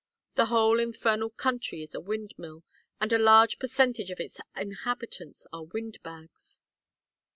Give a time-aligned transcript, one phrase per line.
[0.33, 2.63] The whole infernal country is a windmill
[2.99, 6.61] and a large percentage of its inhabitants are windbags."